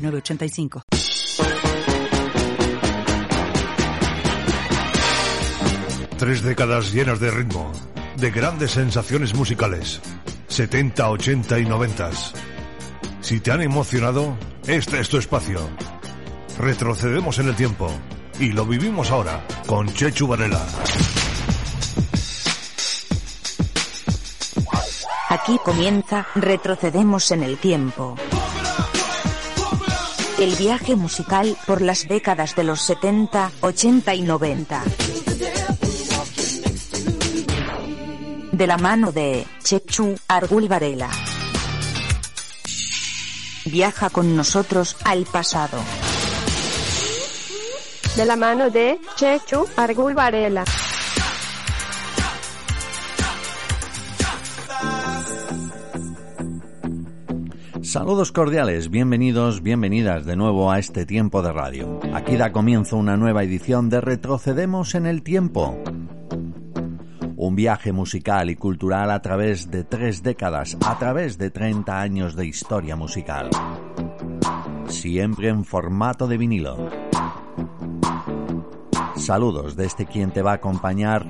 906985. 0.00 0.82
Tres 6.18 6.42
décadas 6.42 6.92
llenas 6.92 7.18
de 7.18 7.30
ritmo, 7.30 7.72
de 8.16 8.30
grandes 8.30 8.72
sensaciones 8.72 9.34
musicales. 9.34 10.00
70, 10.48 11.08
80 11.08 11.58
y 11.60 11.64
90. 11.64 12.10
Si 13.20 13.40
te 13.40 13.52
han 13.52 13.62
emocionado, 13.62 14.36
este 14.66 15.00
es 15.00 15.08
tu 15.08 15.16
espacio. 15.16 15.60
Retrocedemos 16.58 17.38
en 17.38 17.48
el 17.48 17.54
tiempo 17.54 17.90
y 18.38 18.52
lo 18.52 18.66
vivimos 18.66 19.10
ahora 19.10 19.46
con 19.66 19.86
Chechu 19.94 20.26
Varela. 20.26 20.60
Aquí 25.30 25.58
comienza 25.64 26.26
Retrocedemos 26.34 27.30
en 27.30 27.44
el 27.44 27.56
tiempo. 27.56 28.16
El 30.40 30.56
viaje 30.56 30.96
musical 30.96 31.54
por 31.66 31.82
las 31.82 32.08
décadas 32.08 32.56
de 32.56 32.64
los 32.64 32.80
70, 32.80 33.52
80 33.60 34.14
y 34.14 34.22
90. 34.22 34.82
De 38.50 38.66
la 38.66 38.78
mano 38.78 39.12
de 39.12 39.46
Chechu 39.62 40.14
Argul 40.28 40.66
Varela. 40.66 41.10
Viaja 43.66 44.08
con 44.08 44.34
nosotros 44.34 44.96
al 45.04 45.26
pasado. 45.26 45.78
De 48.16 48.24
la 48.24 48.36
mano 48.36 48.70
de 48.70 48.98
Chechu 49.16 49.66
Argul 49.76 50.14
Varela. 50.14 50.64
Saludos 57.90 58.30
cordiales, 58.30 58.88
bienvenidos, 58.88 59.64
bienvenidas 59.64 60.24
de 60.24 60.36
nuevo 60.36 60.70
a 60.70 60.78
este 60.78 61.06
tiempo 61.06 61.42
de 61.42 61.52
radio. 61.52 61.98
Aquí 62.14 62.36
da 62.36 62.52
comienzo 62.52 62.96
una 62.96 63.16
nueva 63.16 63.42
edición 63.42 63.90
de 63.90 64.00
Retrocedemos 64.00 64.94
en 64.94 65.06
el 65.06 65.24
Tiempo. 65.24 65.76
Un 67.34 67.56
viaje 67.56 67.90
musical 67.90 68.48
y 68.48 68.54
cultural 68.54 69.10
a 69.10 69.20
través 69.20 69.72
de 69.72 69.82
tres 69.82 70.22
décadas, 70.22 70.76
a 70.86 71.00
través 71.00 71.36
de 71.36 71.50
30 71.50 72.00
años 72.00 72.36
de 72.36 72.46
historia 72.46 72.94
musical. 72.94 73.50
Siempre 74.86 75.48
en 75.48 75.64
formato 75.64 76.28
de 76.28 76.38
vinilo. 76.38 76.76
Saludos 79.16 79.74
de 79.74 79.86
este 79.86 80.06
quien 80.06 80.30
te 80.30 80.42
va 80.42 80.52
a 80.52 80.62
acompañar 80.62 81.26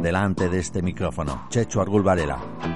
delante 0.00 0.48
de 0.48 0.60
este 0.60 0.82
micrófono, 0.82 1.46
Checho 1.50 1.80
Argul 1.80 2.04
Varela. 2.04 2.73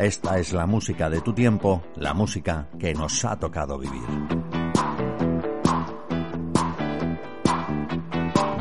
Esta 0.00 0.38
es 0.38 0.54
la 0.54 0.64
música 0.64 1.10
de 1.10 1.20
tu 1.20 1.34
tiempo, 1.34 1.82
la 1.96 2.14
música 2.14 2.68
que 2.78 2.94
nos 2.94 3.22
ha 3.26 3.38
tocado 3.38 3.76
vivir. 3.78 4.00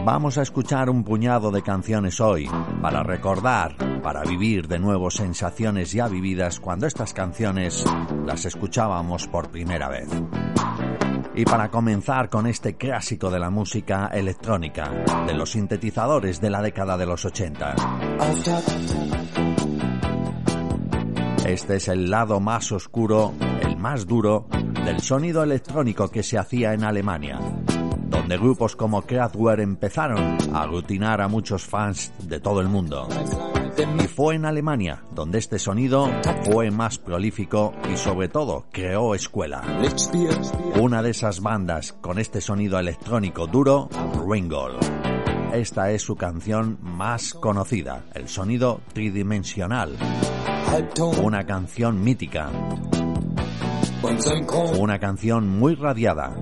Vamos 0.03 0.37
a 0.37 0.41
escuchar 0.41 0.89
un 0.89 1.05
puñado 1.05 1.49
de 1.49 1.61
canciones 1.61 2.19
hoy 2.19 2.49
para 2.81 3.03
recordar, 3.03 3.77
para 4.03 4.23
vivir 4.23 4.67
de 4.67 4.79
nuevo 4.79 5.09
sensaciones 5.09 5.93
ya 5.93 6.09
vividas 6.09 6.59
cuando 6.59 6.87
estas 6.87 7.13
canciones 7.13 7.85
las 8.25 8.43
escuchábamos 8.43 9.29
por 9.29 9.49
primera 9.49 9.87
vez. 9.87 10.09
Y 11.35 11.45
para 11.45 11.71
comenzar 11.71 12.29
con 12.29 12.47
este 12.47 12.75
clásico 12.75 13.31
de 13.31 13.39
la 13.39 13.49
música 13.49 14.07
electrónica, 14.07 14.91
de 15.25 15.33
los 15.33 15.51
sintetizadores 15.51 16.41
de 16.41 16.49
la 16.49 16.61
década 16.61 16.97
de 16.97 17.05
los 17.05 17.23
80. 17.23 17.75
Este 21.49 21.77
es 21.77 21.87
el 21.87 22.11
lado 22.11 22.39
más 22.39 22.71
oscuro, 22.71 23.33
el 23.61 23.75
más 23.75 24.05
duro, 24.05 24.45
del 24.85 25.01
sonido 25.01 25.41
electrónico 25.41 26.07
que 26.07 26.21
se 26.21 26.37
hacía 26.37 26.75
en 26.75 26.83
Alemania, 26.83 27.39
donde 28.07 28.37
grupos 28.37 28.75
como 28.75 29.01
Kraftwerk 29.01 29.59
empezaron 29.59 30.37
a 30.53 30.61
aglutinar 30.61 31.21
a 31.21 31.27
muchos 31.27 31.65
fans 31.65 32.13
de 32.19 32.39
todo 32.39 32.61
el 32.61 32.67
mundo. 32.67 33.09
Y 33.99 34.07
fue 34.07 34.35
en 34.35 34.45
Alemania 34.45 35.03
donde 35.11 35.39
este 35.39 35.57
sonido 35.57 36.07
fue 36.45 36.69
más 36.69 36.99
prolífico 36.99 37.73
y 37.91 37.97
sobre 37.97 38.29
todo 38.29 38.67
creó 38.71 39.15
escuela. 39.15 39.63
Una 40.79 41.01
de 41.01 41.09
esas 41.09 41.41
bandas 41.41 41.93
con 41.93 42.19
este 42.19 42.41
sonido 42.41 42.77
electrónico 42.77 43.47
duro, 43.47 43.89
Ringgold. 44.23 44.77
Esta 45.51 45.89
es 45.89 46.03
su 46.03 46.15
canción 46.15 46.77
más 46.83 47.33
conocida, 47.33 48.05
el 48.13 48.29
sonido 48.29 48.81
tridimensional. 48.93 49.97
Una 51.23 51.45
canción 51.45 52.03
mítica. 52.03 52.51
Una 54.77 54.99
canción 54.99 55.49
muy 55.49 55.73
radiada. 55.73 56.35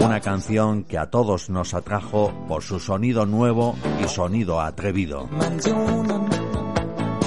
Una 0.00 0.20
canción 0.20 0.84
que 0.84 0.96
a 0.96 1.10
todos 1.10 1.50
nos 1.50 1.74
atrajo 1.74 2.32
por 2.46 2.62
su 2.62 2.78
sonido 2.78 3.26
nuevo 3.26 3.74
y 4.00 4.06
sonido 4.06 4.60
atrevido. 4.60 5.28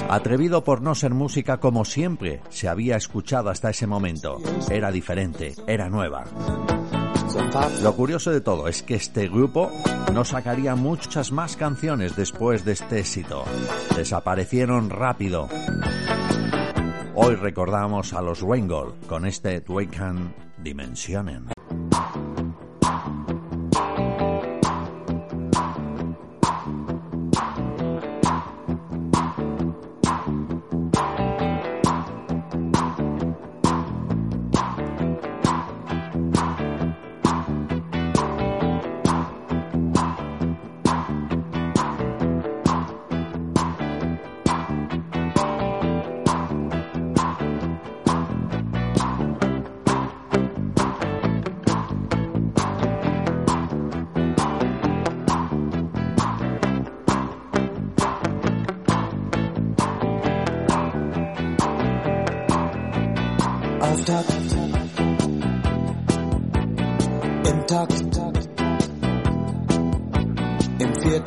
Atrevido 0.10 0.64
por 0.64 0.82
no 0.82 0.96
ser 0.96 1.14
música 1.14 1.60
como 1.60 1.84
siempre 1.84 2.42
se 2.50 2.70
había 2.70 2.96
escuchado 2.96 3.50
hasta 3.50 3.72
ese 3.72 3.86
momento. 3.86 4.38
Era 4.70 4.92
diferente, 4.92 5.54
era 5.68 5.90
nueva. 5.90 6.24
Lo 7.84 7.96
curioso 7.96 8.32
de 8.32 8.42
todo 8.42 8.68
es 8.68 8.82
que 8.82 8.96
este 8.96 9.30
grupo 9.30 9.72
no 10.14 10.26
sacaría 10.26 10.76
muchas 10.76 11.32
más 11.32 11.56
canciones 11.56 12.16
después 12.16 12.66
de 12.66 12.72
este 12.74 13.00
éxito. 13.00 13.44
Desaparecieron 13.96 14.90
rápido. 14.90 15.48
Hoy 17.16 17.36
recordamos 17.36 18.14
a 18.14 18.22
los 18.22 18.42
Ringgold 18.42 19.06
con 19.08 19.26
este 19.26 19.62
Dwaken 19.62 20.34
Dimensionen. 20.64 21.59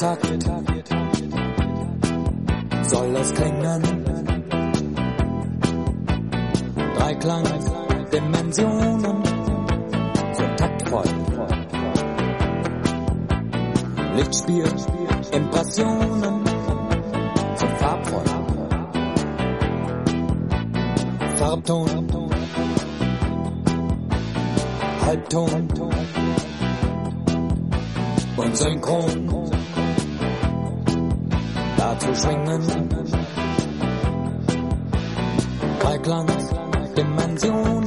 Viertakt 0.03 0.49
soll 2.91 3.15
es 3.15 3.33
klingen. 3.35 3.83
Dreiklang 6.97 7.45
Dimensionen 8.13 9.23
so 10.33 10.43
taktvoll. 10.57 11.05
Lichtspiel 14.17 14.65
Impressionen 15.31 16.45
so 17.55 17.67
farbvoll. 17.79 18.25
Farbton 21.37 21.87
Halbton. 25.07 25.69
Und 28.37 28.57
Synchron 28.57 29.32
zu 32.03 32.15
schwingen. 32.17 32.63
Dreiklang, 35.81 36.27
Dimension. 36.97 37.82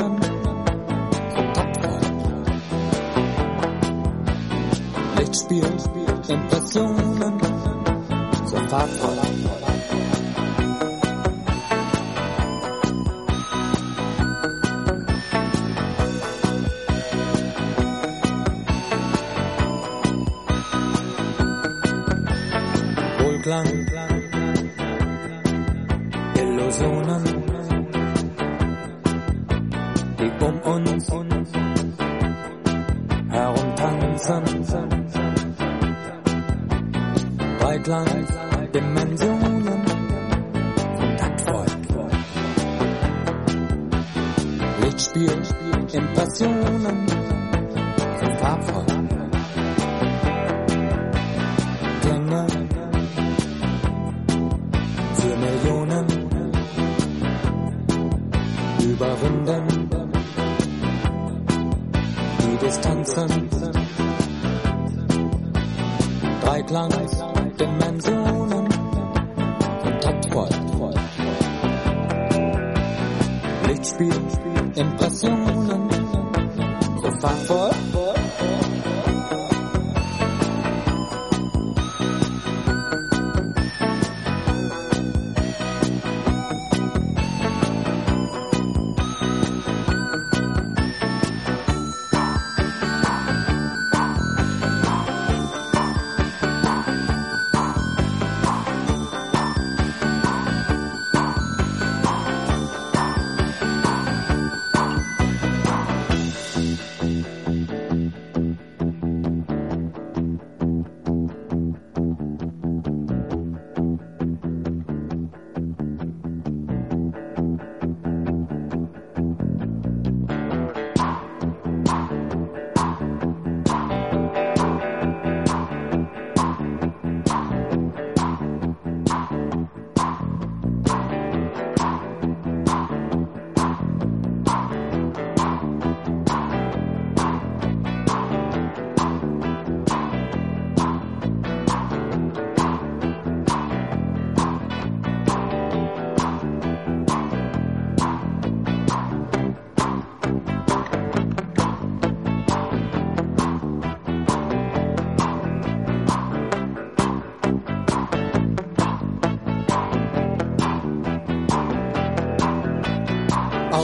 spielen, 45.16 45.88
in 45.94 46.14
Passionen. 46.14 47.06
Farbvoll. 48.40 49.05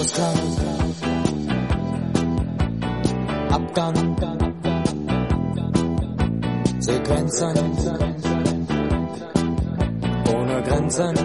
Ausgang, 0.02 0.34
Abgang, 3.52 4.18
Sequenzen, 6.80 7.58
ohne 10.34 10.64
Grenzen, 10.64 11.16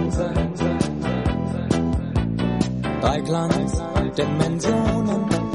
Dreiklang, 3.01 3.51
Dimensionen, 4.19 5.46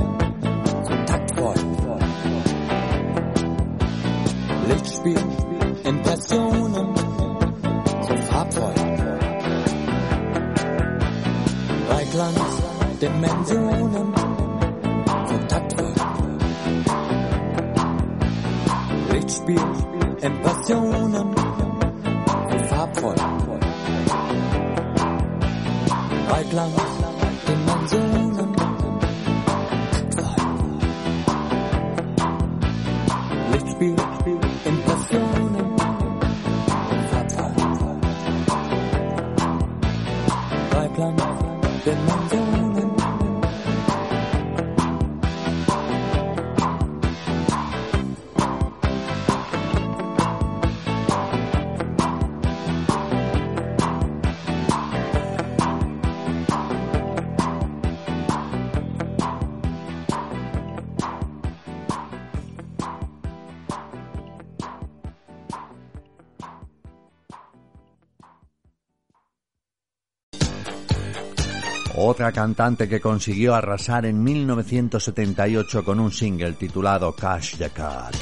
Cantante 72.29 72.87
que 72.87 73.01
consiguió 73.01 73.55
arrasar 73.55 74.05
en 74.05 74.21
1978 74.21 75.83
con 75.83 75.99
un 75.99 76.11
single 76.11 76.53
titulado 76.53 77.13
Cash 77.13 77.55
the 77.57 77.71
Cat. 77.71 78.13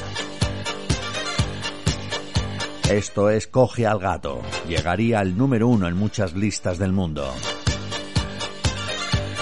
Esto 2.88 3.28
es 3.28 3.46
Coge 3.46 3.86
al 3.86 3.98
gato. 3.98 4.40
Llegaría 4.66 5.20
al 5.20 5.36
número 5.36 5.68
uno 5.68 5.86
en 5.86 5.96
muchas 5.96 6.34
listas 6.34 6.78
del 6.78 6.92
mundo. 6.92 7.30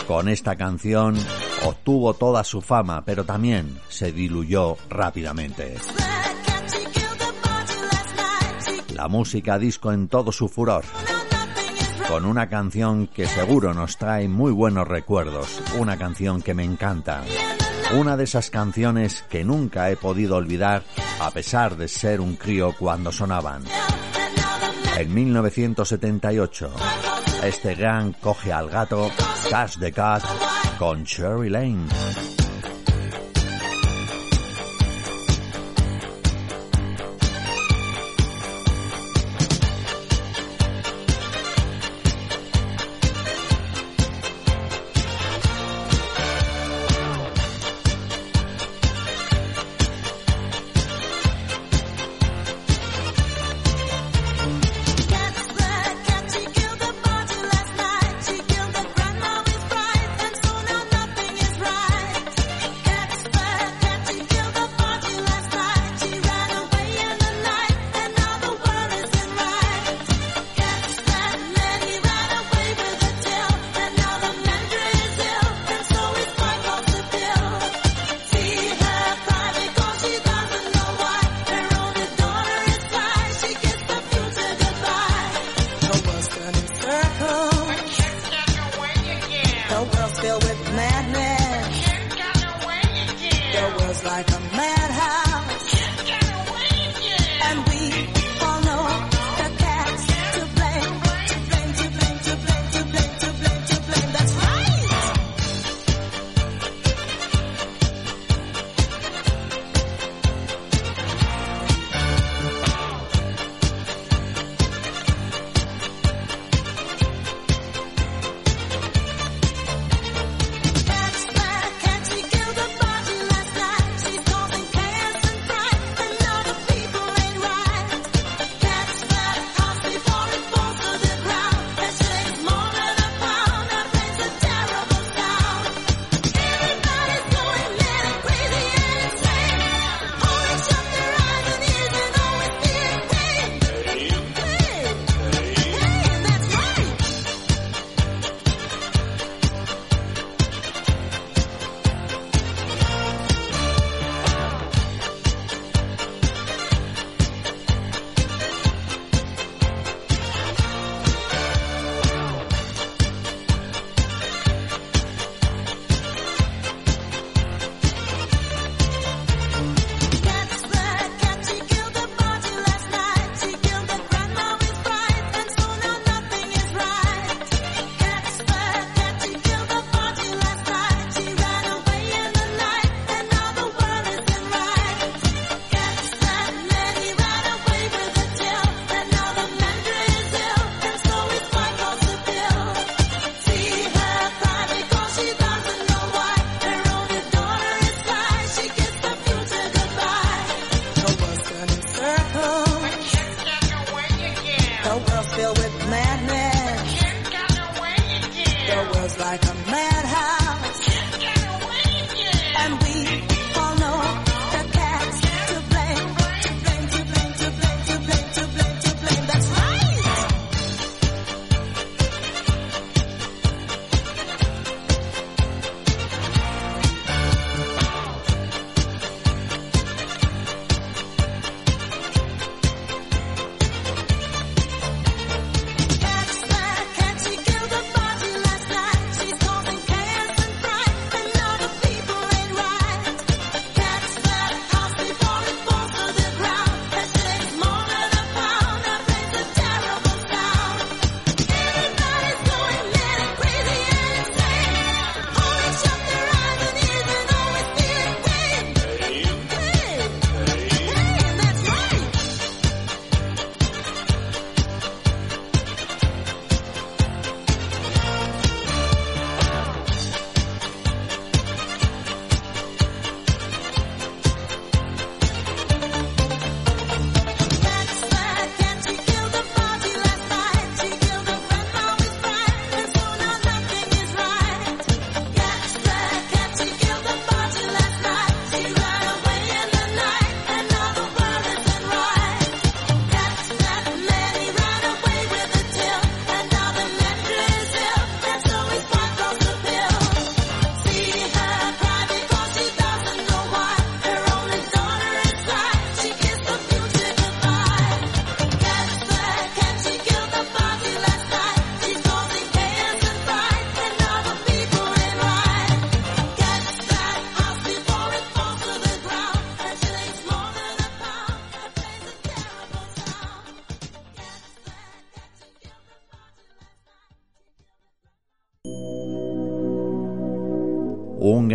Con 0.09 0.29
esta 0.29 0.57
canción 0.57 1.15
obtuvo 1.65 2.15
toda 2.15 2.43
su 2.43 2.61
fama, 2.61 3.05
pero 3.05 3.25
también 3.25 3.79
se 3.89 4.11
diluyó 4.11 4.77
rápidamente. 4.91 5.77
La 8.95 9.07
música 9.07 9.57
disco 9.57 9.93
en 9.93 10.09
todo 10.09 10.33
su 10.33 10.49
furor 10.49 10.85
con 12.09 12.25
una 12.25 12.49
canción 12.49 13.07
que 13.07 13.27
seguro 13.27 13.75
nos 13.75 13.99
trae 13.99 14.29
muy 14.29 14.51
buenos 14.51 14.89
recuerdos, 14.89 15.61
una 15.79 15.99
canción 15.99 16.41
que 16.41 16.55
me 16.55 16.65
encanta, 16.65 17.23
una 17.99 18.17
de 18.17 18.25
esas 18.25 18.49
canciones 18.49 19.25
que 19.29 19.45
nunca 19.45 19.91
he 19.91 19.97
podido 19.97 20.37
olvidar 20.37 20.83
a 21.21 21.31
pesar 21.31 21.77
de 21.77 21.87
ser 21.87 22.21
un 22.23 22.37
crío 22.37 22.75
cuando 22.79 23.13
sonaban. 23.13 23.63
En 24.99 25.13
1978, 25.13 26.73
este 27.45 27.75
gran 27.75 28.15
coge 28.15 28.53
al 28.53 28.71
gato, 28.71 29.11
Cash 29.51 29.79
the 29.79 29.93
Cat, 29.93 30.23
con 30.79 31.05
Cherry 31.05 31.51
Lane. 31.51 32.38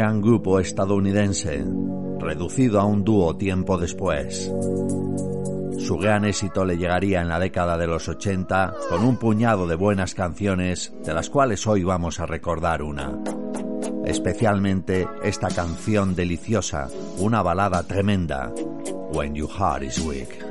gran 0.04 0.22
grupo 0.22 0.60
estadounidense, 0.60 1.64
reducido 2.20 2.82
a 2.82 2.84
un 2.84 3.06
dúo 3.06 3.38
tiempo 3.38 3.78
después. 3.78 4.52
Su 5.78 5.98
gran 5.98 6.26
éxito 6.26 6.66
le 6.66 6.76
llegaría 6.76 7.22
en 7.22 7.30
la 7.30 7.40
década 7.40 7.78
de 7.78 7.88
los 7.88 8.10
80 8.10 8.74
con 8.90 9.06
un 9.06 9.16
puñado 9.16 9.66
de 9.66 9.76
buenas 9.76 10.14
canciones, 10.14 10.92
de 11.06 11.14
las 11.14 11.30
cuales 11.30 11.66
hoy 11.68 11.86
vamos 11.86 12.20
a 12.20 12.26
recordar 12.26 12.84
una. 12.84 13.18
Especialmente 14.04 15.08
esta 15.24 15.48
canción 15.48 16.16
deliciosa, 16.16 16.90
una 17.20 17.42
balada 17.42 17.84
tremenda, 17.84 18.52
When 19.14 19.36
Your 19.36 19.50
Heart 19.50 19.84
Is 19.84 20.00
Weak. 20.00 20.46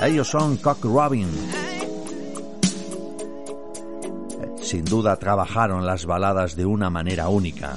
Ellos 0.00 0.28
son 0.28 0.58
Cock 0.58 0.84
Robin. 0.84 1.26
Sin 4.60 4.84
duda 4.84 5.16
trabajaron 5.16 5.84
las 5.84 6.06
baladas 6.06 6.54
de 6.54 6.64
una 6.64 6.88
manera 6.88 7.28
única 7.28 7.76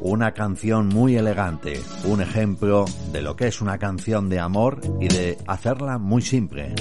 una 0.00 0.32
canción 0.32 0.88
muy 0.88 1.16
elegante, 1.16 1.80
un 2.04 2.22
ejemplo 2.22 2.86
de 3.12 3.22
lo 3.22 3.36
que 3.36 3.48
es 3.48 3.60
una 3.60 3.78
canción 3.78 4.28
de 4.28 4.40
amor 4.40 4.80
y 5.00 5.08
de 5.08 5.38
hacerla 5.46 5.98
muy 5.98 6.22
simple. 6.22 6.74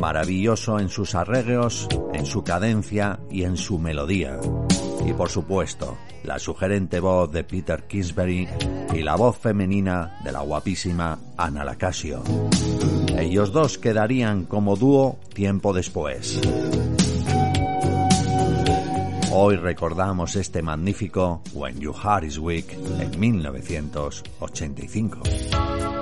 Maravilloso 0.00 0.78
en 0.78 0.88
sus 0.88 1.14
arreglos, 1.14 1.88
en 2.12 2.26
su 2.26 2.42
cadencia 2.42 3.20
y 3.30 3.44
en 3.44 3.56
su 3.56 3.78
melodía. 3.78 4.38
Y 5.06 5.12
por 5.12 5.28
supuesto, 5.28 5.96
la 6.24 6.38
sugerente 6.38 7.00
voz 7.00 7.30
de 7.32 7.44
Peter 7.44 7.84
Kingsbury 7.84 8.48
y 8.94 9.02
la 9.02 9.16
voz 9.16 9.38
femenina 9.38 10.18
de 10.24 10.32
la 10.32 10.40
guapísima 10.40 11.18
Ana 11.36 11.64
Lacasio. 11.64 12.22
Ellos 13.16 13.52
dos 13.52 13.78
quedarían 13.78 14.44
como 14.44 14.76
dúo 14.76 15.18
tiempo 15.34 15.72
después. 15.72 16.40
Hoy 19.30 19.56
recordamos 19.56 20.36
este 20.36 20.62
magnífico 20.62 21.42
When 21.52 21.78
Your 21.78 21.94
Heart 21.94 22.24
Is 22.24 22.38
Weak 22.38 22.72
en 22.72 23.20
1985. 23.20 25.97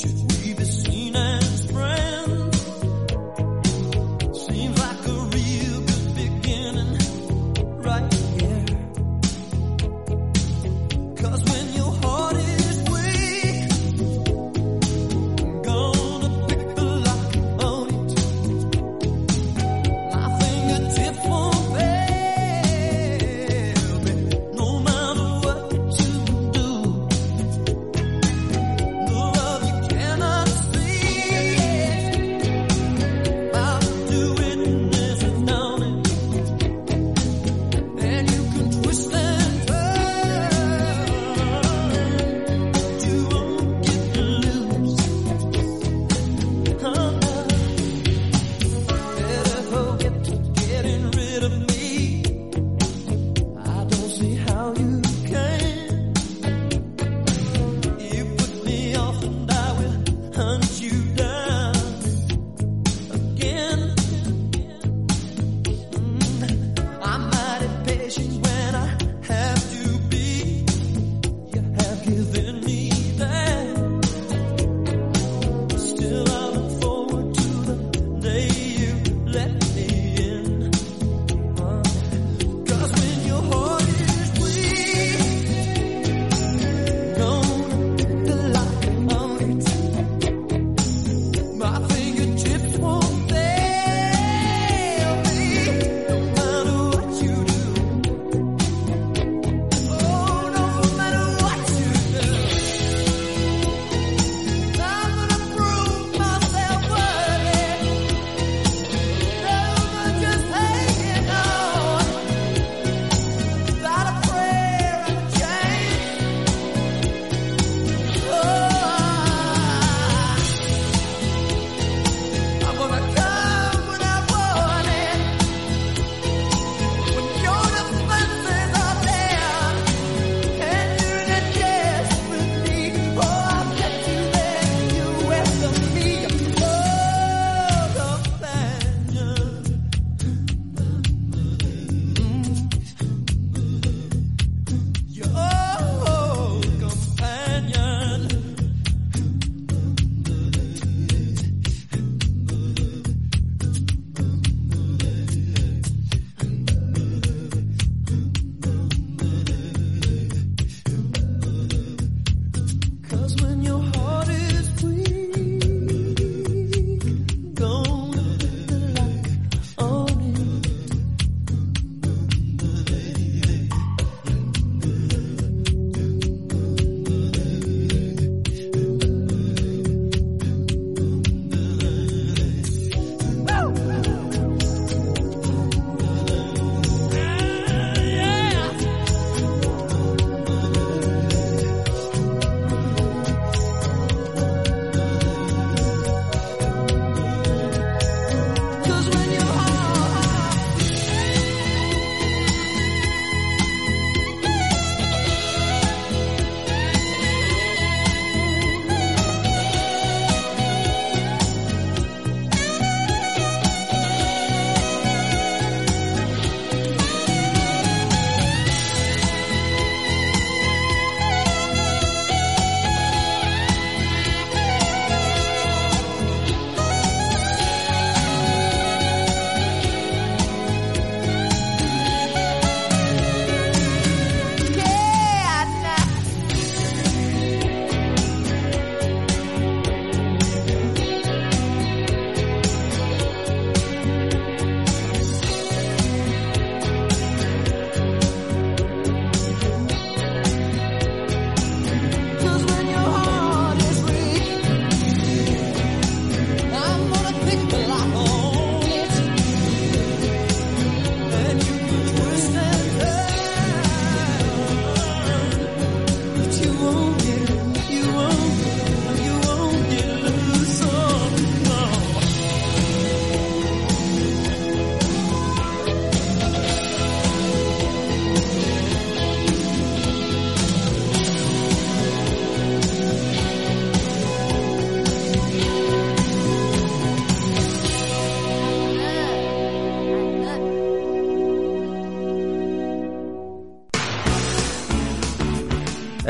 should 0.00 0.29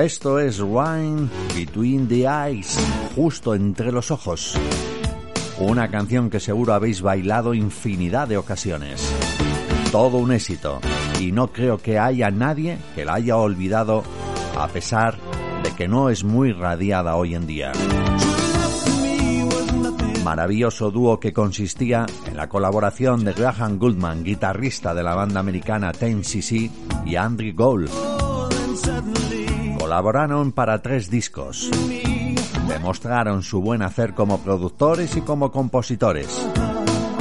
Esto 0.00 0.38
es 0.38 0.60
Wine 0.60 1.28
Between 1.54 2.08
the 2.08 2.24
Eyes, 2.26 2.78
justo 3.14 3.54
entre 3.54 3.92
los 3.92 4.10
ojos. 4.10 4.58
Una 5.58 5.90
canción 5.90 6.30
que 6.30 6.40
seguro 6.40 6.72
habéis 6.72 7.02
bailado 7.02 7.52
infinidad 7.52 8.26
de 8.26 8.38
ocasiones. 8.38 9.06
Todo 9.92 10.16
un 10.16 10.32
éxito, 10.32 10.80
y 11.20 11.32
no 11.32 11.52
creo 11.52 11.76
que 11.76 11.98
haya 11.98 12.30
nadie 12.30 12.78
que 12.94 13.04
la 13.04 13.16
haya 13.16 13.36
olvidado, 13.36 14.02
a 14.58 14.68
pesar 14.68 15.18
de 15.62 15.70
que 15.72 15.86
no 15.86 16.08
es 16.08 16.24
muy 16.24 16.52
radiada 16.52 17.16
hoy 17.16 17.34
en 17.34 17.46
día. 17.46 17.72
Maravilloso 20.24 20.90
dúo 20.90 21.20
que 21.20 21.34
consistía 21.34 22.06
en 22.26 22.38
la 22.38 22.48
colaboración 22.48 23.22
de 23.22 23.34
Graham 23.34 23.78
Goldman, 23.78 24.24
guitarrista 24.24 24.94
de 24.94 25.02
la 25.02 25.14
banda 25.14 25.40
americana 25.40 25.92
Ten 25.92 26.24
cc 26.24 26.70
y 27.04 27.16
Andrew 27.16 27.52
Gold. 27.54 28.09
Colaboraron 29.90 30.52
para 30.52 30.80
tres 30.82 31.10
discos. 31.10 31.68
Demostraron 32.68 33.42
su 33.42 33.60
buen 33.60 33.82
hacer 33.82 34.14
como 34.14 34.38
productores 34.38 35.16
y 35.16 35.20
como 35.20 35.50
compositores. 35.50 36.46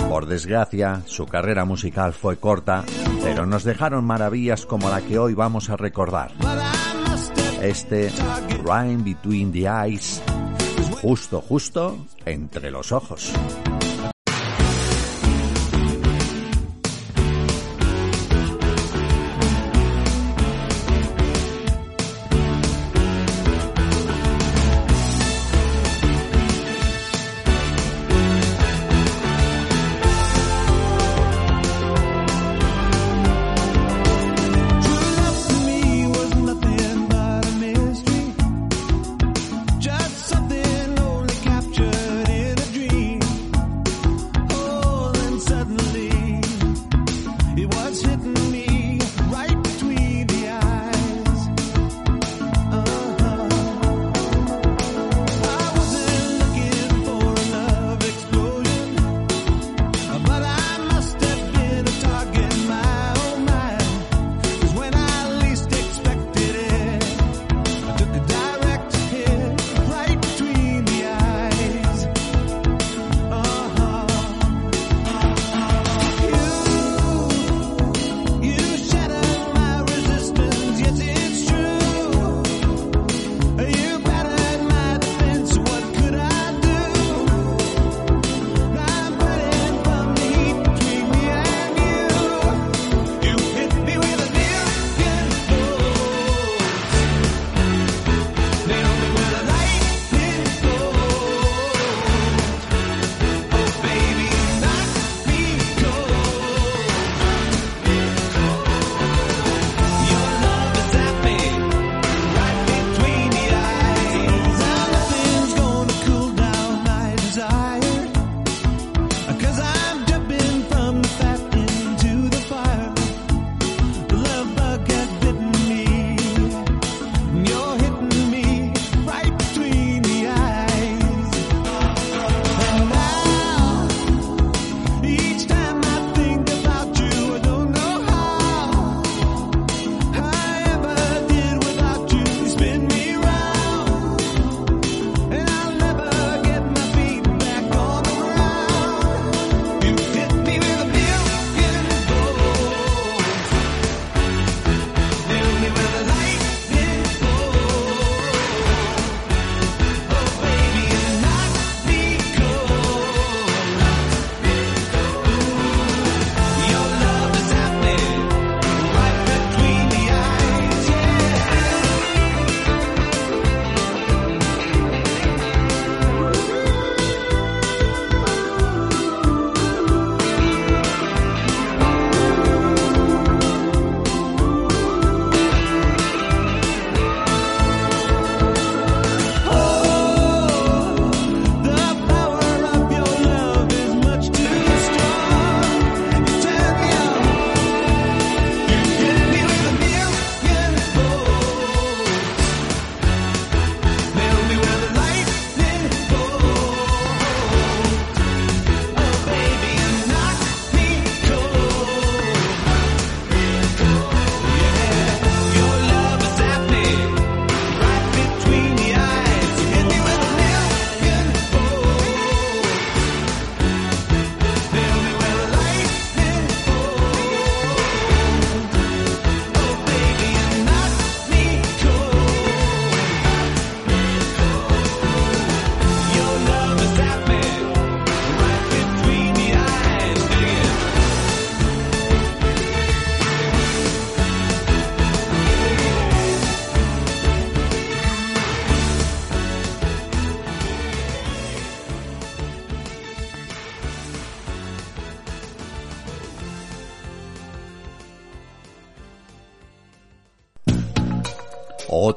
Por 0.08 0.28
desgracia, 0.28 1.02
su 1.08 1.26
carrera 1.26 1.66
musical 1.66 2.14
fue 2.14 2.38
corta, 2.38 2.84
pero 3.24 3.48
nos 3.48 3.64
dejaron 3.64 4.06
maravillas 4.06 4.68
como 4.68 4.88
la 4.88 5.02
que 5.02 5.18
hoy 5.18 5.34
vamos 5.34 5.72
a 5.72 5.78
recordar. 5.78 6.32
Este 7.60 8.12
Rhyme 8.64 9.02
Between 9.04 9.52
the 9.52 9.68
Eyes, 9.68 10.22
justo, 11.02 11.42
justo 11.42 11.98
entre 12.24 12.70
los 12.70 12.92
ojos. 12.92 13.34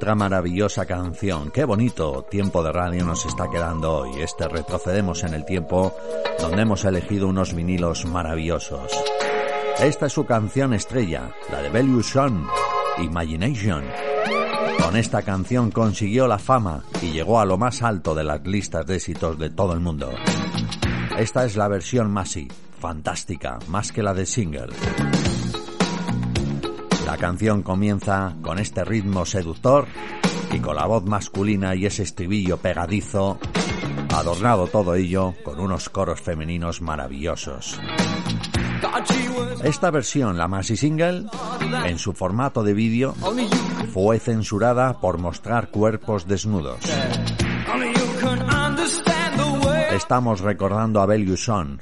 Otra 0.02 0.16
maravillosa 0.16 0.84
canción. 0.84 1.52
Qué 1.52 1.64
bonito 1.64 2.26
tiempo 2.28 2.60
de 2.64 2.72
radio 2.72 3.04
nos 3.04 3.24
está 3.24 3.48
quedando 3.48 3.98
hoy. 3.98 4.20
Este 4.20 4.48
retrocedemos 4.48 5.22
en 5.22 5.32
el 5.32 5.44
tiempo 5.44 5.94
donde 6.40 6.62
hemos 6.62 6.84
elegido 6.84 7.28
unos 7.28 7.54
vinilos 7.54 8.04
maravillosos. 8.04 8.90
Esta 9.80 10.06
es 10.06 10.12
su 10.12 10.24
canción 10.26 10.74
estrella, 10.74 11.30
la 11.52 11.62
de 11.62 11.70
Bellew 11.70 12.02
Sean, 12.02 12.48
Imagination. 12.98 13.84
Con 14.84 14.96
esta 14.96 15.22
canción 15.22 15.70
consiguió 15.70 16.26
la 16.26 16.40
fama 16.40 16.82
y 17.00 17.12
llegó 17.12 17.38
a 17.38 17.44
lo 17.44 17.56
más 17.56 17.80
alto 17.80 18.12
de 18.16 18.24
las 18.24 18.44
listas 18.44 18.84
de 18.84 18.96
éxitos 18.96 19.38
de 19.38 19.50
todo 19.50 19.72
el 19.72 19.78
mundo. 19.78 20.10
Esta 21.16 21.44
es 21.44 21.54
la 21.54 21.68
versión 21.68 22.10
Masi, 22.10 22.48
fantástica, 22.80 23.60
más 23.68 23.92
que 23.92 24.02
la 24.02 24.14
de 24.14 24.26
single. 24.26 24.72
La 27.04 27.16
canción 27.16 27.62
comienza 27.62 28.34
con 28.42 28.58
este 28.58 28.84
ritmo 28.84 29.24
seductor 29.24 29.86
y 30.52 30.58
con 30.60 30.76
la 30.76 30.86
voz 30.86 31.04
masculina 31.04 31.74
y 31.74 31.86
ese 31.86 32.02
estribillo 32.02 32.58
pegadizo, 32.58 33.38
adornado 34.14 34.66
todo 34.66 34.94
ello 34.94 35.34
con 35.44 35.58
unos 35.58 35.88
coros 35.88 36.20
femeninos 36.20 36.80
maravillosos. 36.80 37.80
Esta 39.62 39.90
versión, 39.90 40.36
la 40.36 40.48
Masi 40.48 40.76
Single, 40.76 41.26
en 41.86 41.98
su 41.98 42.12
formato 42.12 42.62
de 42.62 42.74
vídeo, 42.74 43.14
fue 43.92 44.18
censurada 44.18 45.00
por 45.00 45.18
mostrar 45.18 45.70
cuerpos 45.70 46.26
desnudos. 46.26 46.80
Estamos 49.92 50.40
recordando 50.40 51.00
a 51.00 51.06
Belle 51.06 51.36
Son. 51.36 51.78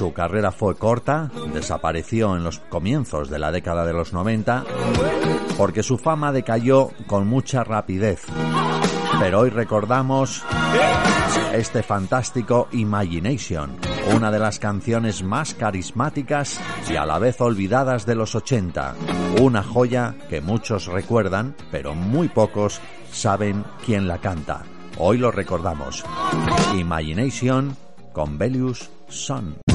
Su 0.00 0.14
carrera 0.14 0.50
fue 0.50 0.76
corta, 0.76 1.30
desapareció 1.52 2.34
en 2.34 2.42
los 2.42 2.58
comienzos 2.58 3.28
de 3.28 3.38
la 3.38 3.52
década 3.52 3.84
de 3.84 3.92
los 3.92 4.14
90, 4.14 4.64
porque 5.58 5.82
su 5.82 5.98
fama 5.98 6.32
decayó 6.32 6.90
con 7.06 7.26
mucha 7.26 7.64
rapidez. 7.64 8.22
Pero 9.18 9.40
hoy 9.40 9.50
recordamos 9.50 10.42
este 11.52 11.82
fantástico 11.82 12.68
Imagination, 12.72 13.76
una 14.16 14.30
de 14.30 14.38
las 14.38 14.58
canciones 14.58 15.22
más 15.22 15.52
carismáticas 15.52 16.58
y 16.88 16.96
a 16.96 17.04
la 17.04 17.18
vez 17.18 17.38
olvidadas 17.42 18.06
de 18.06 18.14
los 18.14 18.34
80, 18.34 18.94
una 19.42 19.62
joya 19.62 20.14
que 20.30 20.40
muchos 20.40 20.86
recuerdan, 20.86 21.54
pero 21.70 21.94
muy 21.94 22.28
pocos 22.28 22.80
saben 23.12 23.66
quién 23.84 24.08
la 24.08 24.16
canta. 24.16 24.62
Hoy 24.96 25.18
lo 25.18 25.30
recordamos. 25.30 26.02
Imagination 26.74 27.76
con 28.14 28.38
Belius 28.38 28.88
Son. 29.08 29.69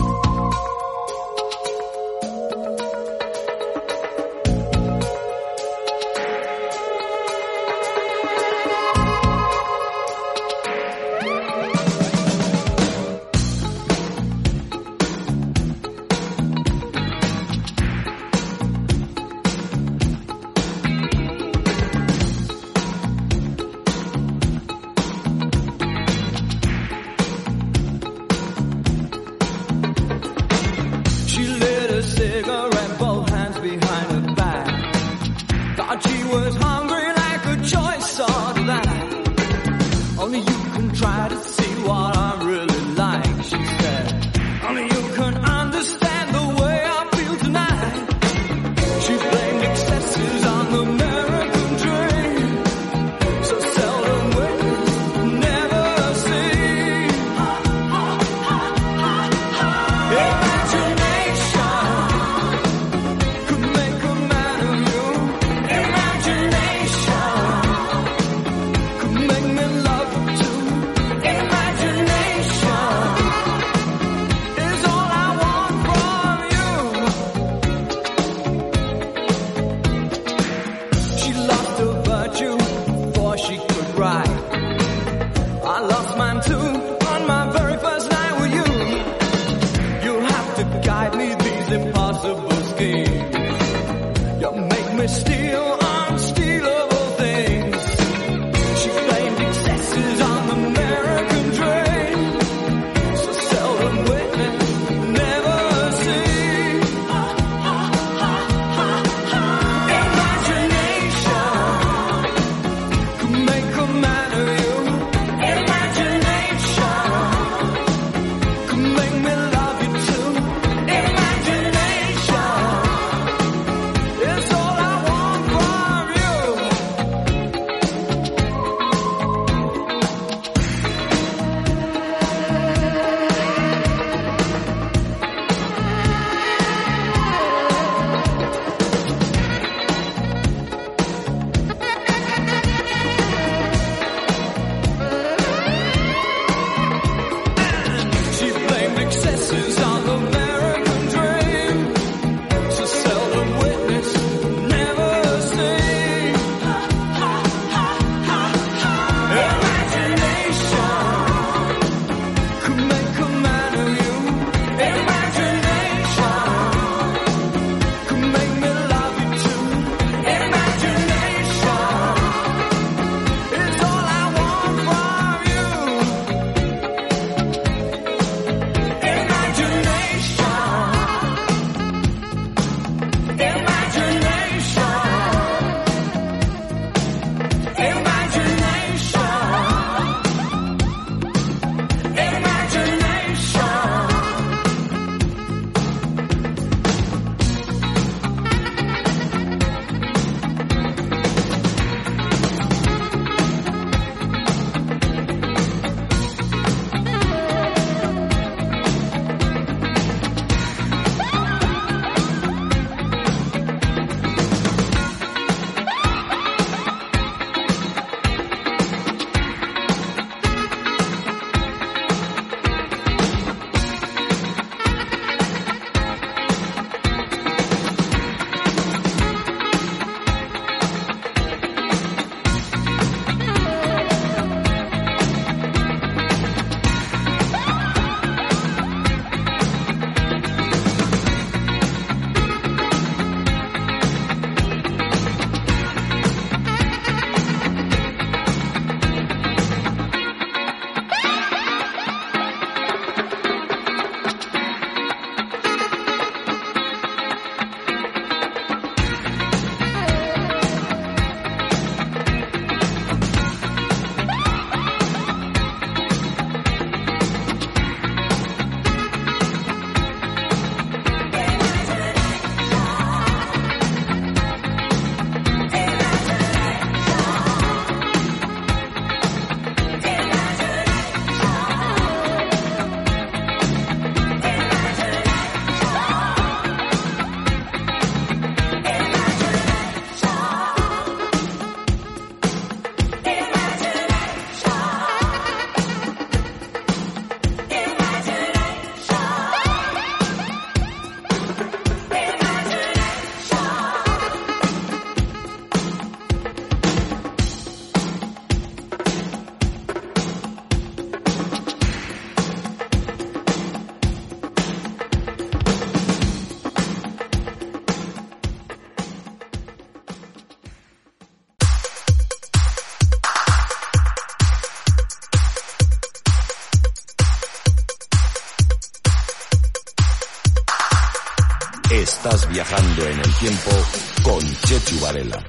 Con 334.23 334.39
Chechu 334.39 334.99
Varela. 334.99 335.39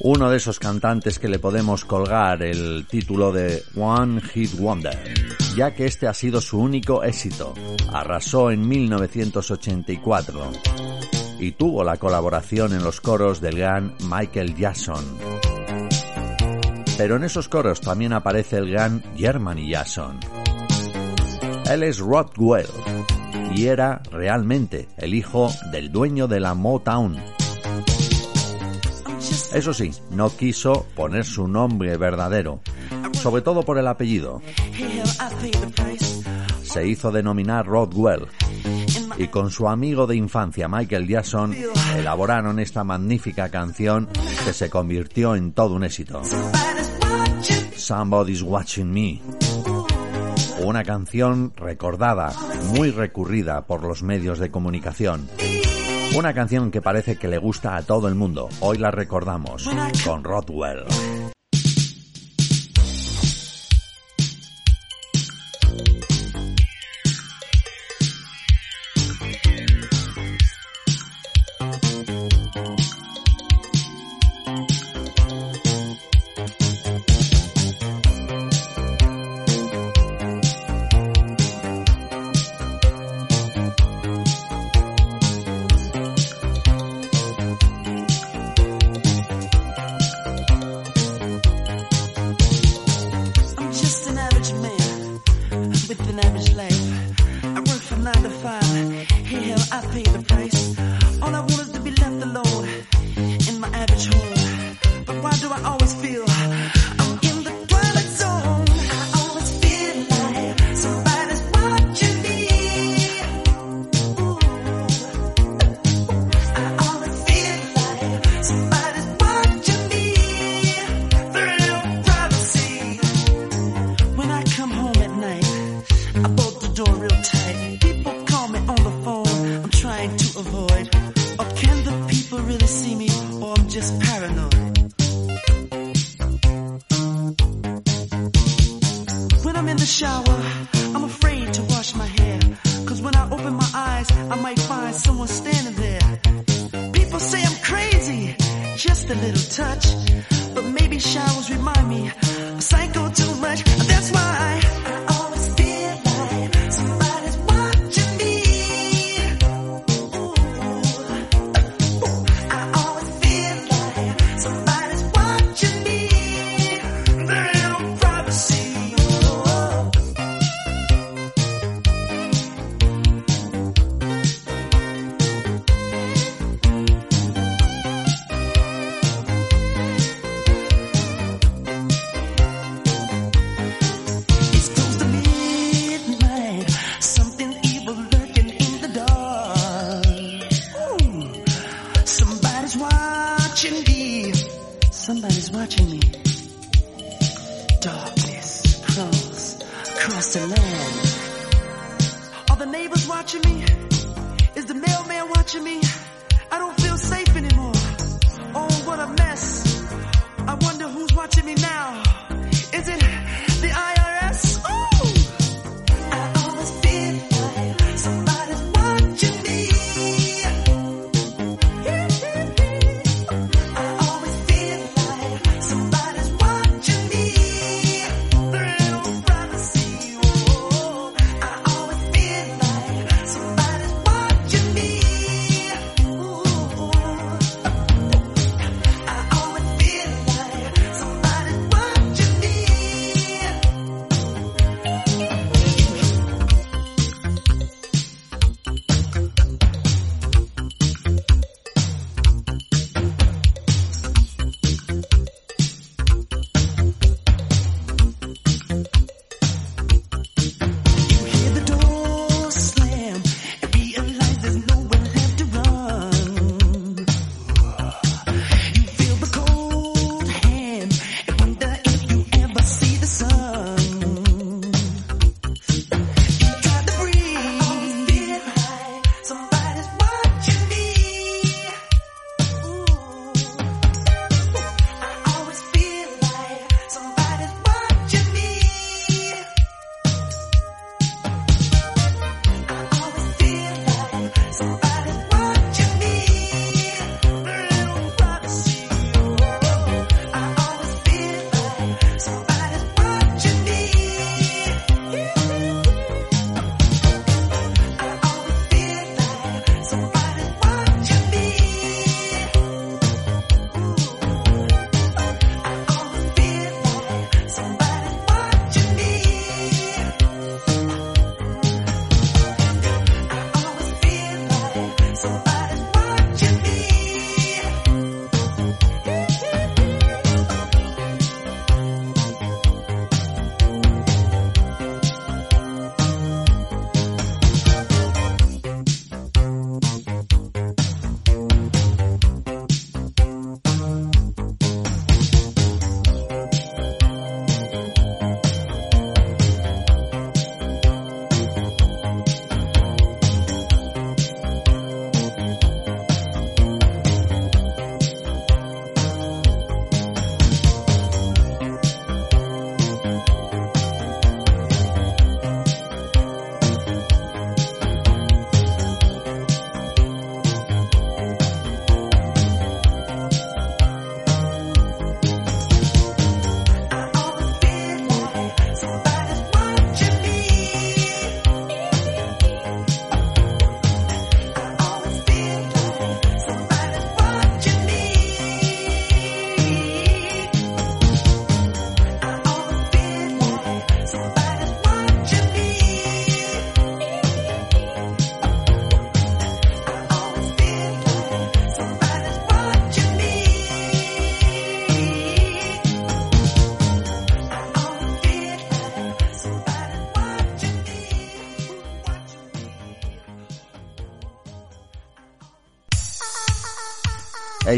Uno 0.00 0.30
de 0.30 0.38
esos 0.38 0.58
cantantes 0.58 1.18
que 1.18 1.28
le 1.28 1.38
podemos 1.38 1.84
colgar 1.84 2.42
el 2.42 2.86
título 2.86 3.30
de 3.30 3.62
One 3.76 4.22
Hit 4.22 4.54
Wonder, 4.58 4.96
ya 5.54 5.74
que 5.74 5.84
este 5.84 6.06
ha 6.06 6.14
sido 6.14 6.40
su 6.40 6.58
único 6.58 7.04
éxito. 7.04 7.52
Arrasó 7.92 8.50
en 8.50 8.66
1984 8.66 10.52
y 11.40 11.52
tuvo 11.52 11.84
la 11.84 11.98
colaboración 11.98 12.72
en 12.72 12.82
los 12.82 13.02
coros 13.02 13.42
del 13.42 13.58
gran 13.58 13.96
Michael 14.08 14.54
Jackson. 14.56 15.04
Pero 16.96 17.16
en 17.16 17.24
esos 17.24 17.50
coros 17.50 17.82
también 17.82 18.14
aparece 18.14 18.56
el 18.56 18.70
gran 18.70 19.02
Germany 19.14 19.68
Jackson. 19.68 20.37
Él 21.68 21.82
es 21.82 21.98
Rodwell 21.98 22.66
y 23.54 23.66
era 23.66 24.02
realmente 24.10 24.88
el 24.96 25.14
hijo 25.14 25.50
del 25.70 25.92
dueño 25.92 26.26
de 26.26 26.40
la 26.40 26.54
Motown. 26.54 27.16
Eso 29.52 29.74
sí, 29.74 29.90
no 30.10 30.30
quiso 30.30 30.86
poner 30.94 31.24
su 31.24 31.46
nombre 31.46 31.96
verdadero, 31.96 32.60
sobre 33.12 33.42
todo 33.42 33.62
por 33.64 33.78
el 33.78 33.86
apellido. 33.86 34.40
Se 36.62 36.86
hizo 36.86 37.10
denominar 37.10 37.66
Rodwell 37.66 38.26
y 39.18 39.28
con 39.28 39.50
su 39.50 39.68
amigo 39.68 40.06
de 40.06 40.16
infancia 40.16 40.68
Michael 40.68 41.06
Jackson 41.06 41.54
elaboraron 41.96 42.58
esta 42.60 42.84
magnífica 42.84 43.50
canción 43.50 44.08
que 44.44 44.52
se 44.52 44.70
convirtió 44.70 45.34
en 45.34 45.52
todo 45.52 45.74
un 45.74 45.84
éxito. 45.84 46.22
Somebody's 47.76 48.42
Watching 48.42 48.90
Me. 48.90 49.20
Una 50.68 50.84
canción 50.84 51.54
recordada, 51.56 52.30
muy 52.74 52.90
recurrida 52.90 53.66
por 53.66 53.82
los 53.82 54.02
medios 54.02 54.38
de 54.38 54.50
comunicación. 54.50 55.26
Una 56.14 56.34
canción 56.34 56.70
que 56.70 56.82
parece 56.82 57.16
que 57.16 57.26
le 57.26 57.38
gusta 57.38 57.74
a 57.74 57.82
todo 57.84 58.06
el 58.06 58.14
mundo. 58.14 58.50
Hoy 58.60 58.76
la 58.76 58.90
recordamos 58.90 59.66
con 60.04 60.22
Rodwell. 60.22 60.84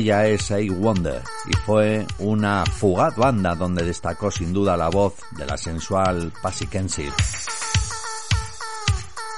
Ella 0.01 0.27
es 0.27 0.51
A 0.51 0.57
Wonder 0.71 1.21
y 1.47 1.55
fue 1.59 2.07
una 2.21 2.65
fugaz 2.65 3.15
banda 3.17 3.55
donde 3.55 3.85
destacó 3.85 4.31
sin 4.31 4.51
duda 4.51 4.75
la 4.75 4.89
voz 4.89 5.13
de 5.33 5.45
la 5.45 5.59
sensual 5.59 6.33
Passy 6.41 6.67
Kensit. 6.69 7.13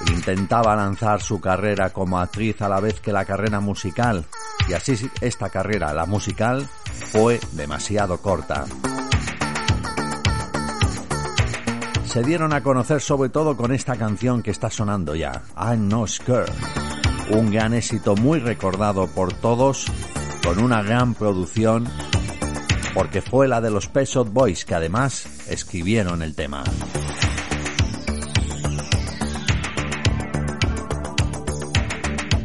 Intentaba 0.07 0.73
lanzar 0.77 1.21
su 1.21 1.41
carrera 1.41 1.89
como 1.89 2.17
actriz 2.17 2.61
a 2.61 2.69
la 2.69 2.79
vez 2.79 3.01
que 3.01 3.11
la 3.11 3.25
carrera 3.25 3.59
musical 3.59 4.23
y 4.69 4.71
así 4.71 4.95
esta 5.19 5.49
carrera, 5.49 5.93
la 5.93 6.05
musical, 6.05 6.65
fue 7.11 7.41
demasiado 7.51 8.19
corta. 8.19 8.63
Se 12.05 12.23
dieron 12.23 12.53
a 12.53 12.63
conocer 12.63 13.01
sobre 13.01 13.27
todo 13.27 13.57
con 13.57 13.73
esta 13.73 13.97
canción 13.97 14.41
que 14.41 14.51
está 14.51 14.69
sonando 14.69 15.13
ya, 15.13 15.43
I'm 15.57 15.89
No 15.89 16.07
Scared, 16.07 16.53
un 17.31 17.51
gran 17.51 17.73
éxito 17.73 18.15
muy 18.15 18.39
recordado 18.39 19.07
por 19.07 19.33
todos, 19.33 19.87
con 20.43 20.59
una 20.59 20.83
gran 20.83 21.13
producción, 21.13 21.87
porque 22.93 23.21
fue 23.21 23.47
la 23.47 23.61
de 23.61 23.71
los 23.71 23.87
Pet 23.87 24.09
Boys 24.27 24.65
que 24.65 24.75
además 24.75 25.25
escribieron 25.47 26.21
el 26.21 26.35
tema. 26.35 26.63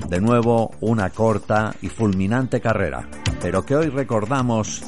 De 0.09 0.21
nuevo, 0.21 0.73
una 0.81 1.11
corta 1.11 1.75
y 1.83 1.89
fulminante 1.89 2.61
carrera, 2.61 3.09
pero 3.43 3.67
que 3.67 3.77
hoy 3.77 3.89
recordamos 3.89 4.83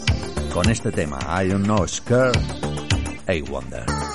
con 0.53 0.71
este 0.71 0.91
tema, 0.91 1.19
I 1.43 1.49
Don't 1.49 1.65
Know 1.65 1.87
Scared, 1.87 2.37
A 3.27 3.51
Wonder. 3.51 4.10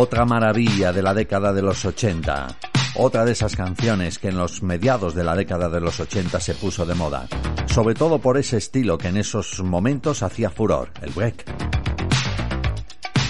Otra 0.00 0.24
maravilla 0.24 0.92
de 0.92 1.02
la 1.02 1.12
década 1.12 1.52
de 1.52 1.60
los 1.60 1.84
80. 1.84 2.46
Otra 2.94 3.24
de 3.24 3.32
esas 3.32 3.56
canciones 3.56 4.20
que 4.20 4.28
en 4.28 4.38
los 4.38 4.62
mediados 4.62 5.12
de 5.12 5.24
la 5.24 5.34
década 5.34 5.68
de 5.68 5.80
los 5.80 5.98
80 5.98 6.38
se 6.38 6.54
puso 6.54 6.86
de 6.86 6.94
moda. 6.94 7.26
Sobre 7.66 7.96
todo 7.96 8.20
por 8.20 8.38
ese 8.38 8.58
estilo 8.58 8.96
que 8.96 9.08
en 9.08 9.16
esos 9.16 9.60
momentos 9.60 10.22
hacía 10.22 10.50
furor, 10.50 10.90
el 11.02 11.10
break. 11.10 11.44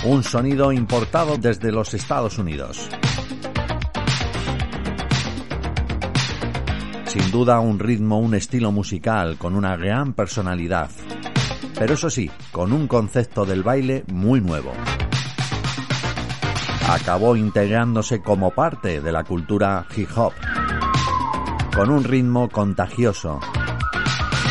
Un 0.05 0.23
sonido 0.23 0.71
importado 0.71 1.39
desde 1.39 1.73
los 1.73 1.95
Estados 1.95 2.37
Unidos. 2.37 2.87
Sin 7.07 7.31
duda 7.31 7.61
un 7.61 7.79
ritmo, 7.79 8.19
un 8.19 8.35
estilo 8.35 8.73
musical 8.73 9.39
con 9.39 9.55
una 9.55 9.75
gran 9.79 10.13
personalidad. 10.13 10.91
Pero 11.79 11.95
eso 11.95 12.11
sí, 12.11 12.31
con 12.53 12.75
un 12.75 12.87
concepto 12.87 13.47
del 13.47 13.63
baile 13.63 14.05
muy 14.09 14.43
nuevo 14.43 14.75
acabó 16.89 17.37
integrándose 17.37 18.23
como 18.23 18.51
parte 18.51 19.01
de 19.01 19.13
la 19.13 19.23
cultura 19.25 19.87
hip 19.95 20.09
hop, 20.17 20.33
con 21.75 21.91
un 21.91 22.03
ritmo 22.03 22.49
contagioso. 22.49 23.41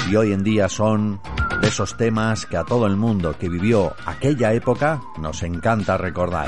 Y 0.09 0.15
hoy 0.15 0.33
en 0.33 0.43
día 0.43 0.69
son 0.69 1.19
de 1.61 1.67
esos 1.67 1.97
temas 1.97 2.45
que 2.45 2.57
a 2.57 2.63
todo 2.63 2.85
el 2.85 2.95
mundo 2.95 3.35
que 3.37 3.49
vivió 3.49 3.93
aquella 4.05 4.53
época 4.53 5.01
nos 5.19 5.41
encanta 5.41 5.97
recordar. 5.97 6.47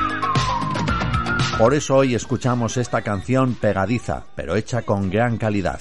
Por 1.57 1.73
eso 1.73 1.97
hoy 1.97 2.15
escuchamos 2.15 2.77
esta 2.77 3.01
canción 3.01 3.55
pegadiza, 3.55 4.23
pero 4.35 4.55
hecha 4.55 4.83
con 4.83 5.09
gran 5.09 5.37
calidad. 5.37 5.79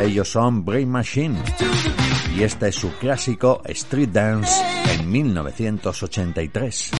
Ellos 0.00 0.30
son 0.30 0.64
Brain 0.64 0.88
Machine 0.88 1.42
y 2.34 2.42
este 2.44 2.68
es 2.68 2.76
su 2.76 2.90
clásico 2.94 3.60
Street 3.66 4.08
Dance 4.10 4.62
en 4.88 5.10
1983. 5.10 6.99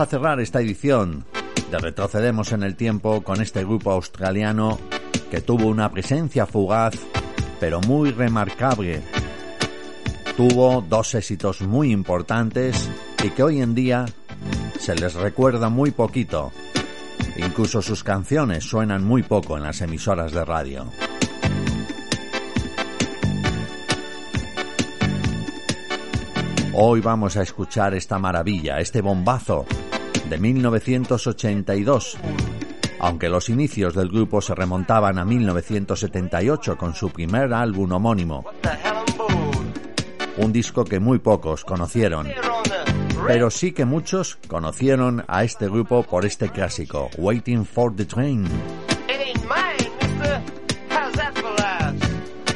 A 0.00 0.06
cerrar 0.06 0.40
esta 0.40 0.60
edición 0.60 1.26
de 1.70 1.78
Retrocedemos 1.78 2.52
en 2.52 2.62
el 2.62 2.74
Tiempo 2.74 3.22
con 3.22 3.42
este 3.42 3.64
grupo 3.64 3.92
australiano 3.92 4.78
que 5.30 5.42
tuvo 5.42 5.66
una 5.66 5.90
presencia 5.90 6.46
fugaz 6.46 6.94
pero 7.58 7.82
muy 7.82 8.10
remarcable. 8.10 9.02
Tuvo 10.38 10.80
dos 10.80 11.14
éxitos 11.14 11.60
muy 11.60 11.92
importantes 11.92 12.88
y 13.22 13.28
que 13.30 13.42
hoy 13.42 13.60
en 13.60 13.74
día 13.74 14.06
se 14.78 14.94
les 14.94 15.12
recuerda 15.14 15.68
muy 15.68 15.90
poquito. 15.90 16.50
Incluso 17.36 17.82
sus 17.82 18.02
canciones 18.02 18.64
suenan 18.64 19.04
muy 19.04 19.22
poco 19.22 19.58
en 19.58 19.64
las 19.64 19.82
emisoras 19.82 20.32
de 20.32 20.44
radio. 20.46 20.86
Hoy 26.72 27.00
vamos 27.02 27.36
a 27.36 27.42
escuchar 27.42 27.92
esta 27.92 28.18
maravilla, 28.18 28.78
este 28.78 29.02
bombazo 29.02 29.66
de 30.30 30.38
1982. 30.38 32.16
Aunque 33.00 33.28
los 33.28 33.48
inicios 33.48 33.94
del 33.94 34.08
grupo 34.08 34.40
se 34.40 34.54
remontaban 34.54 35.18
a 35.18 35.24
1978 35.24 36.78
con 36.78 36.94
su 36.94 37.10
primer 37.10 37.52
álbum 37.52 37.92
homónimo. 37.92 38.44
Un 40.36 40.52
disco 40.52 40.84
que 40.84 41.00
muy 41.00 41.18
pocos 41.18 41.64
conocieron. 41.64 42.28
Pero 43.26 43.50
sí 43.50 43.72
que 43.72 43.84
muchos 43.84 44.36
conocieron 44.46 45.24
a 45.26 45.44
este 45.44 45.66
grupo 45.66 46.04
por 46.04 46.24
este 46.24 46.48
clásico, 46.48 47.10
Waiting 47.18 47.66
for 47.66 47.94
the 47.94 48.04
Train. 48.04 48.44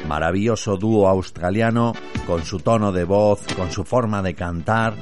Maravilloso 0.06 0.76
dúo 0.76 1.08
australiano 1.08 1.92
con 2.26 2.44
su 2.44 2.60
tono 2.60 2.92
de 2.92 3.04
voz, 3.04 3.40
con 3.56 3.72
su 3.72 3.84
forma 3.84 4.22
de 4.22 4.34
cantar. 4.34 4.94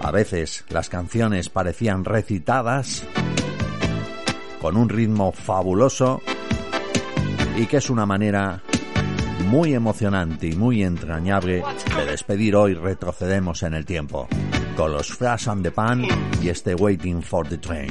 A 0.00 0.10
veces 0.10 0.64
las 0.68 0.88
canciones 0.88 1.48
parecían 1.48 2.04
recitadas, 2.04 3.04
con 4.60 4.76
un 4.76 4.88
ritmo 4.88 5.32
fabuloso 5.32 6.20
y 7.56 7.66
que 7.66 7.78
es 7.78 7.90
una 7.90 8.06
manera 8.06 8.62
muy 9.46 9.74
emocionante 9.74 10.48
y 10.48 10.56
muy 10.56 10.82
entrañable 10.82 11.62
de 11.96 12.06
despedir 12.06 12.54
hoy 12.54 12.74
retrocedemos 12.74 13.62
en 13.62 13.74
el 13.74 13.84
tiempo 13.86 14.28
con 14.76 14.92
los 14.92 15.08
Flash 15.08 15.48
and 15.48 15.62
the 15.62 15.70
Pan 15.70 16.04
y 16.42 16.48
este 16.48 16.74
Waiting 16.74 17.22
for 17.22 17.48
the 17.48 17.58
Train. 17.58 17.90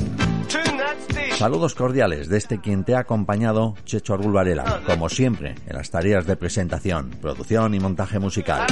Saludos 1.37 1.75
cordiales 1.75 2.29
desde 2.29 2.61
quien 2.61 2.83
te 2.83 2.95
ha 2.95 2.99
acompañado, 2.99 3.75
Checho 3.85 4.13
Argul 4.13 4.33
Varela, 4.33 4.81
como 4.85 5.09
siempre 5.09 5.55
en 5.67 5.75
las 5.75 5.89
tareas 5.89 6.25
de 6.25 6.35
presentación, 6.35 7.11
producción 7.21 7.73
y 7.73 7.79
montaje 7.79 8.19
musical. 8.19 8.65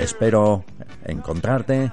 Espero 0.00 0.64
encontrarte, 1.06 1.92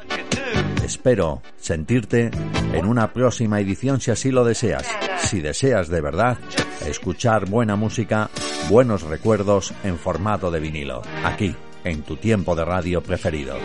espero 0.83 1.41
sentirte 1.57 2.31
en 2.73 2.85
una 2.85 3.13
próxima 3.13 3.59
edición 3.59 4.01
si 4.01 4.11
así 4.11 4.31
lo 4.31 4.43
deseas. 4.43 4.87
Si 5.19 5.41
deseas 5.41 5.87
de 5.87 6.01
verdad 6.01 6.37
escuchar 6.85 7.49
buena 7.49 7.75
música, 7.75 8.29
buenos 8.69 9.03
recuerdos 9.03 9.73
en 9.83 9.97
formato 9.97 10.51
de 10.51 10.59
vinilo, 10.59 11.01
aquí, 11.23 11.55
en 11.83 12.03
tu 12.03 12.17
tiempo 12.17 12.55
de 12.55 12.65
radio 12.65 13.01
preferido. 13.01 13.55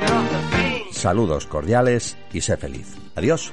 Saludos 0.92 1.46
cordiales 1.46 2.16
y 2.32 2.40
sé 2.40 2.56
feliz. 2.56 2.96
Adiós. 3.14 3.52